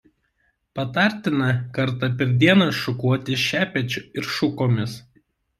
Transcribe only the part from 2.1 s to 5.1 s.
per dieną šukuoti šepečiu ir šukomis.